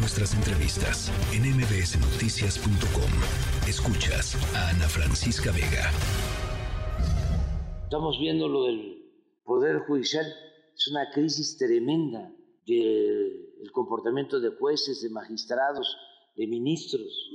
[0.00, 3.10] nuestras entrevistas en mbsnoticias.com.
[3.68, 5.90] Escuchas a Ana Francisca Vega.
[7.84, 9.04] Estamos viendo lo del
[9.44, 10.24] Poder Judicial.
[10.74, 12.32] Es una crisis tremenda
[12.66, 15.98] del comportamiento de jueces, de magistrados,
[16.34, 17.30] de ministros.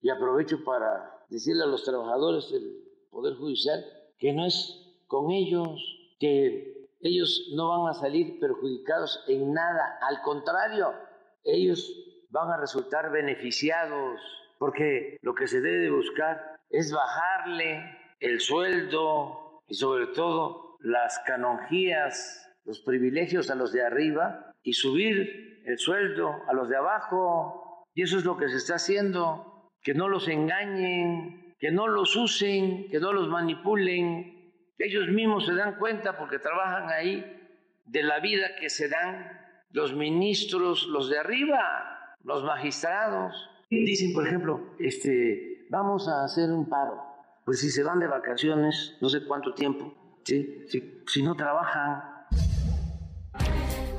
[0.00, 2.78] Y aprovecho para decirle a los trabajadores del
[3.10, 3.84] Poder Judicial
[4.18, 4.72] que no es
[5.08, 5.80] con ellos,
[6.20, 10.92] que ellos no van a salir perjudicados en nada, al contrario,
[11.44, 14.20] ellos van a resultar beneficiados,
[14.58, 22.50] porque lo que se debe buscar es bajarle el sueldo y sobre todo las canonjías,
[22.64, 27.84] los privilegios a los de arriba y subir el sueldo a los de abajo.
[27.94, 32.16] Y eso es lo que se está haciendo, que no los engañen, que no los
[32.16, 34.52] usen, que no los manipulen.
[34.78, 37.24] Ellos mismos se dan cuenta porque trabajan ahí
[37.84, 39.43] de la vida que se dan
[39.74, 43.50] los ministros, los de arriba, los magistrados.
[43.68, 47.02] Dicen, por ejemplo, este, vamos a hacer un paro.
[47.44, 49.92] Pues si se van de vacaciones, no sé cuánto tiempo,
[50.24, 50.64] si,
[51.06, 52.14] si no trabajan,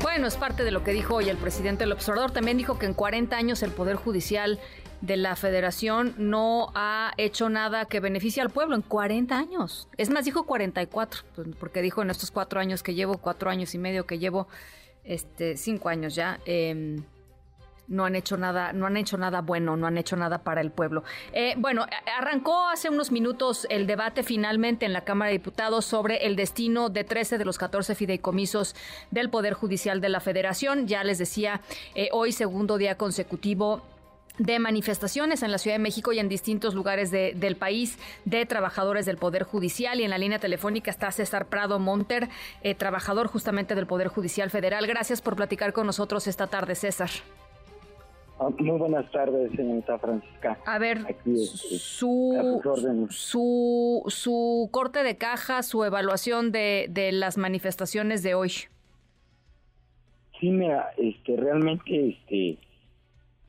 [0.00, 2.30] bueno, es parte de lo que dijo hoy el presidente del observador.
[2.30, 4.60] También dijo que en 40 años el Poder Judicial
[5.00, 9.88] de la Federación no ha hecho nada que beneficie al pueblo en 40 años.
[9.96, 13.74] Es más, dijo 44, pues, porque dijo en estos cuatro años que llevo, cuatro años
[13.74, 14.46] y medio que llevo,
[15.04, 16.40] este, cinco años ya.
[16.46, 17.04] Em,
[17.88, 20.70] no han hecho nada, no han hecho nada bueno, no han hecho nada para el
[20.70, 21.04] pueblo.
[21.32, 21.86] Eh, bueno,
[22.18, 26.88] arrancó hace unos minutos el debate finalmente en la Cámara de Diputados sobre el destino
[26.88, 28.74] de 13 de los 14 fideicomisos
[29.10, 30.86] del Poder Judicial de la Federación.
[30.86, 31.60] Ya les decía,
[31.94, 33.82] eh, hoy segundo día consecutivo
[34.38, 39.06] de manifestaciones en la Ciudad de México y en distintos lugares del país de trabajadores
[39.06, 40.00] del Poder Judicial.
[40.00, 42.28] Y en la línea telefónica está César Prado Monter,
[42.62, 44.86] eh, trabajador justamente del Poder Judicial Federal.
[44.86, 47.10] Gracias por platicar con nosotros esta tarde, César.
[48.40, 50.58] Ah, muy buenas tardes, señorita Francisca.
[50.66, 52.60] A ver, este, su,
[53.08, 58.50] su, su corte de caja, su evaluación de, de las manifestaciones de hoy.
[60.40, 62.58] Sí, mira, este, realmente, este,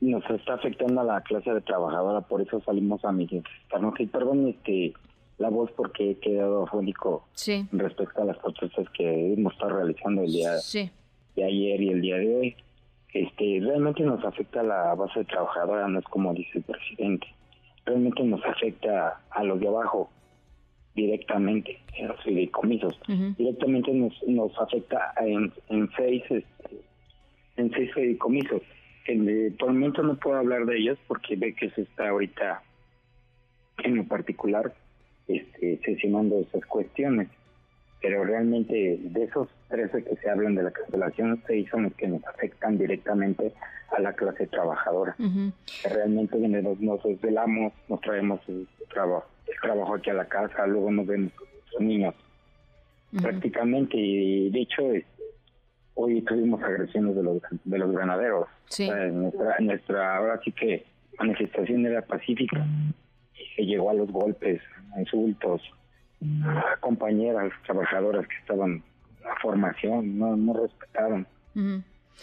[0.00, 3.98] nos está afectando a la clase de trabajadora, por eso salimos a manifestarnos.
[3.98, 4.92] Y perdón este,
[5.38, 7.26] la voz porque he quedado afónico
[7.72, 10.52] respecto a las protestas que hemos estado realizando el día
[11.34, 12.56] de ayer y el día de hoy.
[13.12, 17.26] Este, realmente nos afecta a la base de trabajadora, no es como dice el presidente.
[17.86, 20.10] Realmente nos afecta a los de abajo
[20.94, 22.98] directamente, en los fideicomisos.
[23.38, 26.80] Directamente nos, nos afecta en, en seis, este,
[27.56, 28.60] en seis fideicomisos
[29.58, 32.62] por el momento no puedo hablar de ellos porque ve que se está ahorita
[33.78, 34.72] en lo particular
[35.28, 37.28] este, sesionando esas cuestiones.
[38.00, 42.08] Pero realmente de esos 13 que se hablan de la cancelación, seis son los que
[42.08, 43.52] nos afectan directamente
[43.96, 45.16] a la clase trabajadora.
[45.84, 50.90] Realmente nos, nos desvelamos, nos traemos el trabajo, el trabajo aquí a la casa, luego
[50.90, 52.14] nos vemos con nuestros niños.
[53.22, 55.15] Prácticamente, y de hecho, este,
[55.96, 58.48] hoy tuvimos agresiones de los de los granaderos.
[58.68, 58.88] Sí.
[58.88, 60.84] nuestra, nuestra, ahora sí que
[61.18, 62.64] manifestación era pacífica
[63.34, 64.60] y se llegó a los golpes,
[64.94, 65.62] a insultos
[66.44, 68.82] a compañeras trabajadoras que estaban en
[69.24, 71.26] la formación, no, no respetaron.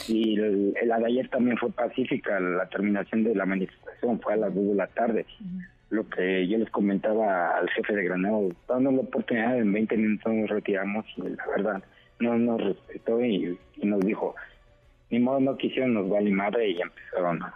[0.08, 4.38] Y el, la de ayer también fue pacífica, la terminación de la manifestación fue a
[4.38, 5.26] las 2 de la tarde.
[5.90, 10.34] Lo que yo les comentaba al jefe de Granado, dando la oportunidad, en 20 minutos
[10.34, 11.84] nos retiramos y la verdad,
[12.24, 14.36] no nos respetó y, nos dijo,
[15.10, 17.54] ni modo no quisieron nos vale madre y empezaron a,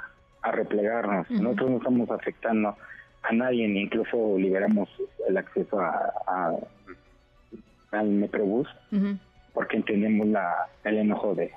[0.51, 1.29] replegarnos.
[1.29, 2.77] Nosotros no estamos afectando
[3.23, 4.87] a nadie, incluso liberamos
[5.27, 6.55] el acceso a,
[7.91, 8.69] al Metrobús,
[9.53, 11.51] porque entendemos la, el enojo de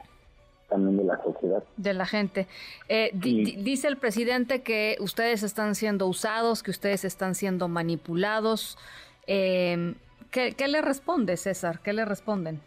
[0.70, 1.62] también de la sociedad.
[1.76, 2.46] De la gente.
[2.88, 8.78] Eh, dice el presidente que ustedes están siendo usados, que ustedes están siendo manipulados.
[9.26, 9.94] Eh,
[10.30, 11.80] ¿qué, ¿Qué le responde, César?
[11.80, 12.60] ¿Qué le responden?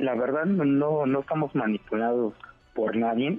[0.00, 2.34] La verdad no, no estamos manipulados
[2.74, 3.38] por nadie.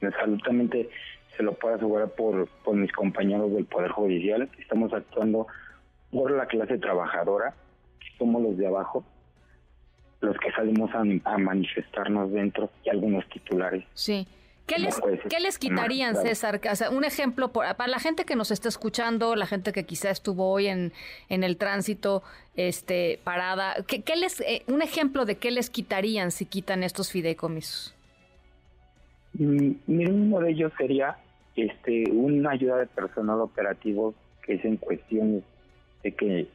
[0.00, 0.88] Absolutamente
[1.36, 4.48] se lo puedo asegurar por, por mis compañeros del Poder Judicial.
[4.58, 5.46] Estamos actuando
[6.10, 7.54] por la clase trabajadora,
[8.16, 9.04] somos los de abajo,
[10.20, 13.84] los que salimos a, a manifestarnos dentro y algunos titulares.
[13.94, 14.26] Sí.
[14.66, 16.60] ¿Qué les, ¿qué les quitarían, César?
[16.90, 20.66] un ejemplo, para la gente que nos está escuchando, la gente que quizá estuvo hoy
[20.66, 20.92] en,
[21.28, 22.24] en el tránsito
[22.56, 27.94] este, parada, ¿qué, les, eh, un ejemplo de qué les quitarían si quitan estos fideicomisos?
[29.34, 31.16] Mm, uno de ellos sería
[31.54, 35.44] este, una ayuda de personal operativo que es en cuestiones
[36.02, 36.48] de que,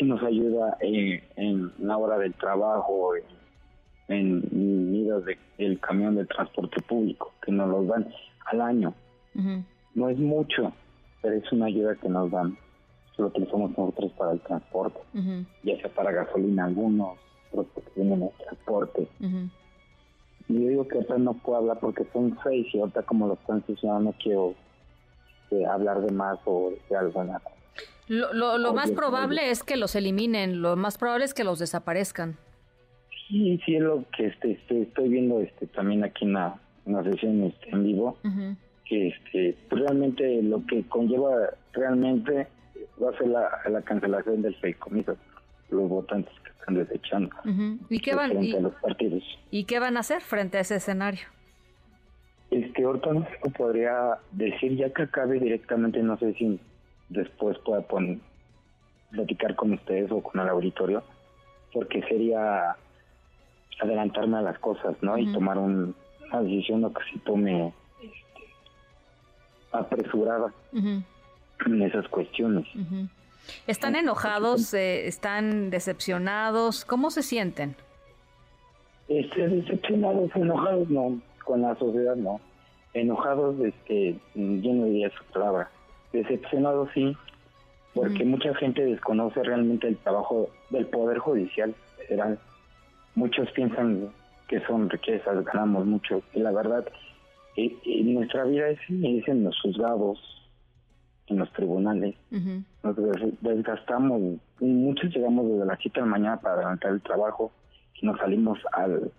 [0.00, 3.14] nos ayuda en, en la hora del trabajo,
[4.08, 8.08] en, en del camión de transporte público, que nos los dan
[8.46, 8.94] al año.
[9.94, 10.72] No es mucho,
[11.20, 12.56] pero es una ayuda que nos dan.
[13.18, 15.00] Lo utilizamos nosotros para el transporte,
[15.62, 17.18] ya sea para gasolina algunos,
[17.52, 19.08] otros porque vienen el transporte.
[20.48, 23.34] Y yo digo que ahorita no puedo hablar porque son seis y ahorita como lo
[23.34, 23.62] están
[24.02, 24.54] no quiero
[25.52, 27.42] este, hablar de más o de algo nada.
[28.08, 31.58] Lo, lo, lo más probable es que los eliminen, lo más probable es que los
[31.58, 32.36] desaparezcan.
[33.32, 36.60] Sí, sí, es lo que este, este, estoy viendo este también aquí en la,
[37.02, 38.18] sesión este, en vivo,
[38.84, 42.46] que este, pues, realmente lo que conlleva realmente
[43.02, 45.16] va a ser la, la cancelación del feicomiso,
[45.70, 47.30] los votantes que están desechando.
[47.88, 49.22] ¿Y, qué van, y, los partidos.
[49.50, 51.22] ¿Y qué van a hacer frente a ese escenario?
[52.50, 53.26] Este, ahorita no
[53.56, 56.60] podría decir, ya que acabe directamente, no sé si
[57.08, 58.18] después pueda poner,
[59.10, 61.02] platicar con ustedes o con el auditorio,
[61.72, 62.76] porque sería
[63.80, 65.18] adelantarme a las cosas, ¿no?
[65.18, 65.94] Y tomar una
[66.42, 68.44] decisión lo que se tome este,
[69.72, 72.66] apresurada en esas cuestiones.
[73.66, 74.72] ¿Están enojados?
[74.74, 76.84] Eh, ¿Están decepcionados?
[76.84, 77.76] ¿Cómo se sienten?
[79.08, 82.40] Este, decepcionados, enojados, no, con la sociedad, no.
[82.94, 85.70] Enojados, este, yo no diría su palabra.
[86.12, 87.16] Decepcionados, sí,
[87.94, 92.38] porque mucha gente desconoce realmente el trabajo del Poder Judicial federal
[93.14, 94.12] muchos piensan
[94.48, 96.86] que son riquezas, ganamos mucho, y la verdad,
[97.56, 97.74] eh,
[98.04, 100.18] nuestra vida es, en los juzgados,
[101.28, 102.14] en los tribunales,
[102.82, 102.96] nos
[103.40, 107.52] desgastamos, muchos llegamos desde las 7 de la mañana para adelantar el trabajo,
[107.94, 109.10] y nos salimos al,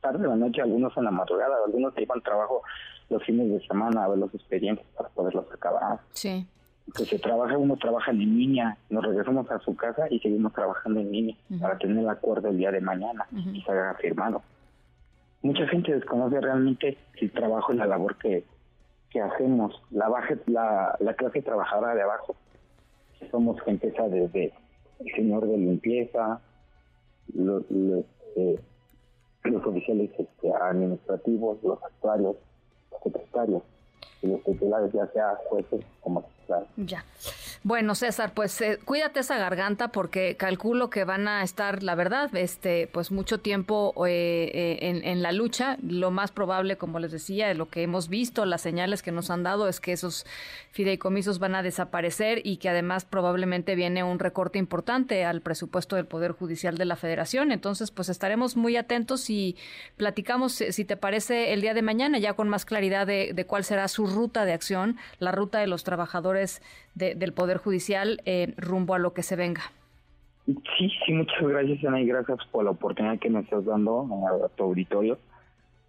[0.00, 2.62] tarde de la noche, algunos en la madrugada, algunos se iban al trabajo
[3.08, 6.00] los fines de semana a ver los expedientes para poderlos acabar.
[6.12, 6.46] Sí
[6.94, 11.00] que se trabaja, uno trabaja en línea, nos regresamos a su casa y seguimos trabajando
[11.00, 14.42] en línea para tener el acuerdo el día de mañana y se haga firmado.
[15.42, 18.44] Mucha gente desconoce realmente el trabajo y la labor que,
[19.10, 22.36] que hacemos, la, baje, la, la clase trabajadora de abajo.
[23.30, 24.52] Somos gente esa desde
[25.00, 26.40] el señor de limpieza,
[27.34, 27.62] los,
[28.36, 28.60] eh,
[29.44, 32.36] los, oficiales este, administrativos, los actuarios,
[32.90, 33.62] los secretarios,
[34.22, 36.24] y los titulares, ya sea jueces como
[36.76, 37.02] ya.
[37.66, 42.32] Bueno, César, pues eh, cuídate esa garganta porque calculo que van a estar, la verdad,
[42.36, 45.76] este, pues mucho tiempo eh, eh, en, la lucha.
[45.82, 49.42] Lo más probable, como les decía, lo que hemos visto, las señales que nos han
[49.42, 50.26] dado es que esos
[50.70, 56.06] fideicomisos van a desaparecer y que además probablemente viene un recorte importante al presupuesto del
[56.06, 57.50] Poder Judicial de la Federación.
[57.50, 59.56] Entonces, pues estaremos muy atentos y
[59.96, 63.64] platicamos, si te parece, el día de mañana ya con más claridad de, de cuál
[63.64, 66.62] será su ruta de acción, la ruta de los trabajadores
[66.96, 69.62] del Poder Judicial eh, rumbo a lo que se venga.
[70.46, 74.06] Sí, sí, muchas gracias Ana y gracias por la oportunidad que me estás dando
[74.44, 75.18] a, tu auditorio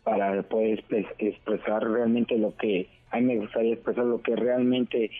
[0.04, 0.84] para poder
[1.20, 5.12] expresar realmente lo que a mí me gustaría expresar lo que realmente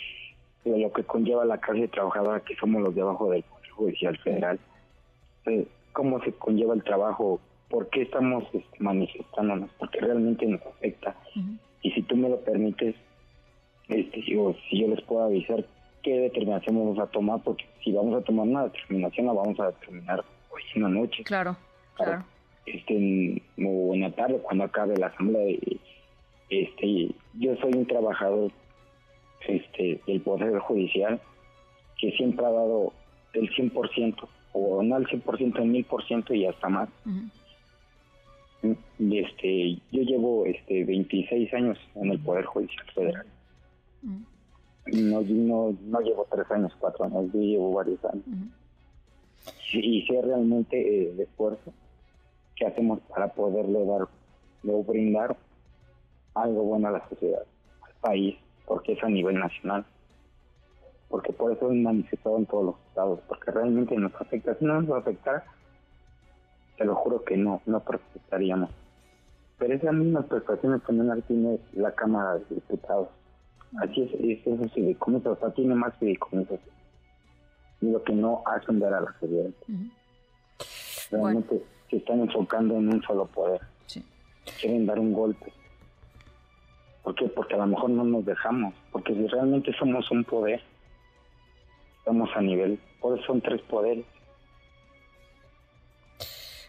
[0.66, 4.60] lo que conlleva la clase trabajadora que somos los de abajo del Poder Judicial Federal.
[5.46, 7.40] Eh, cómo se conlleva el trabajo,
[7.70, 11.16] por qué estamos este, manifestándonos, porque realmente nos afecta.
[11.82, 12.96] Y si tú me lo permites,
[13.88, 15.66] este, yo, si yo les puedo avisar
[16.04, 19.68] qué determinación vamos a tomar, porque si vamos a tomar una determinación la vamos a
[19.68, 21.24] determinar hoy en la noche.
[21.24, 21.58] Claro,
[21.96, 22.24] claro.
[22.66, 25.58] Este, o en la tarde, cuando acabe la asamblea.
[26.50, 28.52] Este, yo soy un trabajador
[29.48, 31.20] este, del Poder Judicial
[32.00, 32.94] que siempre ha dado
[33.34, 36.90] el 100%, o no el 100%, el 1000% y hasta más.
[39.00, 43.26] este, yo llevo este 26 años en el Poder Judicial Federal.
[44.94, 48.24] No, no, no llevo tres años, cuatro años, yo llevo varios años.
[49.74, 51.74] Y sé realmente eh, el esfuerzo
[52.56, 54.08] que hacemos para poderle dar,
[54.68, 55.36] o brindar
[56.34, 57.44] algo bueno a la sociedad,
[57.82, 59.86] al país, porque es a nivel nacional.
[61.10, 64.56] Porque por eso es manifestado en todos los estados, porque realmente nos afecta.
[64.56, 65.44] Si no nos va a afectar,
[66.78, 68.70] te lo juro que no, no protestaríamos.
[69.58, 73.10] Pero esas mismas prestaciones también tiene la Cámara de Diputados
[73.76, 76.60] Así es, es esos fideicomisos, o sea, tiene más fideicomisos.
[77.82, 79.50] Y lo que no hacen ver a la sociedad.
[81.12, 83.62] Realmente se están enfocando en un solo poder.
[84.60, 85.52] Quieren dar un golpe.
[87.04, 87.28] ¿Por qué?
[87.28, 88.74] Porque a lo mejor no nos dejamos.
[88.92, 90.62] Porque si realmente somos un poder,
[92.00, 92.80] estamos a nivel.
[93.00, 94.06] Por eso son tres poderes.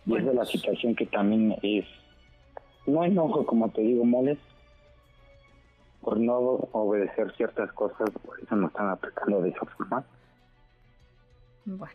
[0.04, 1.86] Y es de la situación que también es.
[2.86, 4.38] No enojo, como te digo, moles,
[6.08, 6.38] por no
[6.72, 10.02] obedecer ciertas cosas, por eso nos están atacando de esa forma.
[11.66, 11.92] Bueno,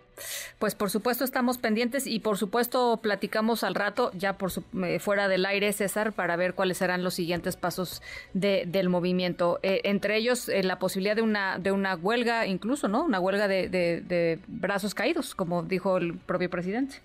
[0.60, 4.52] Pues por supuesto estamos pendientes y por supuesto platicamos al rato, ya por
[4.84, 8.04] eh, fuera del aire, César, para ver cuáles serán los siguientes pasos
[8.36, 9.58] de, del movimiento.
[9.64, 13.06] Eh, entre ellos, eh, la posibilidad de una, de una huelga, incluso, ¿no?
[13.06, 16.98] Una huelga de, de, brazos caídos, como dijo el propio presidente.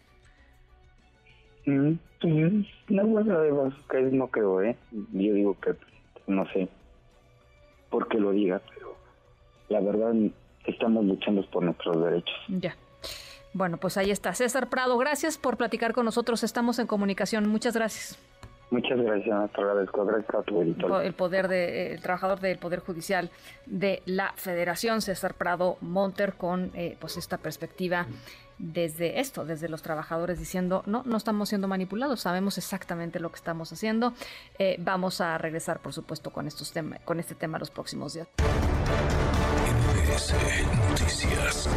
[1.65, 4.77] Mm, pues, una huelga de brazos caídos no creo, ¿eh?
[4.93, 5.75] Yo digo que,
[6.27, 6.69] no sé
[7.91, 8.97] por qué lo diga, pero
[9.69, 10.15] la verdad
[10.67, 12.37] estamos luchando por nuestros derechos.
[12.49, 12.77] Ya.
[13.55, 14.35] Bueno, pues ahí está.
[14.35, 16.45] César Prado, gracias por platicar con nosotros.
[16.45, 17.49] Estamos en comunicación.
[17.49, 18.19] Muchas gracias.
[18.71, 20.05] Muchas gracias, te agradezco.
[20.05, 23.31] Gracias a tu El poder de, el trabajador del Poder Judicial
[23.67, 28.07] de la Federación, César Prado Monter, con eh, pues esta perspectiva
[28.59, 33.37] desde esto, desde los trabajadores diciendo, no, no estamos siendo manipulados, sabemos exactamente lo que
[33.37, 34.13] estamos haciendo.
[34.59, 36.73] Eh, vamos a regresar, por supuesto, con, estos
[37.05, 38.29] con este tema los próximos días.
[40.91, 41.69] Noticias.